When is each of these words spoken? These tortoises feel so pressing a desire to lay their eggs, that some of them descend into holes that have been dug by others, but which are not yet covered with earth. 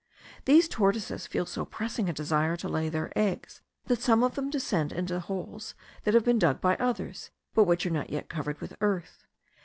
These 0.45 0.67
tortoises 0.67 1.27
feel 1.27 1.45
so 1.45 1.63
pressing 1.63 2.09
a 2.09 2.13
desire 2.13 2.57
to 2.57 2.67
lay 2.67 2.89
their 2.89 3.11
eggs, 3.15 3.61
that 3.85 4.01
some 4.01 4.23
of 4.23 4.33
them 4.33 4.49
descend 4.49 4.91
into 4.91 5.19
holes 5.19 5.75
that 6.05 6.15
have 6.15 6.25
been 6.25 6.39
dug 6.39 6.59
by 6.59 6.75
others, 6.77 7.29
but 7.53 7.65
which 7.65 7.85
are 7.85 7.91
not 7.91 8.09
yet 8.09 8.27
covered 8.27 8.59
with 8.61 8.75
earth. 8.81 9.27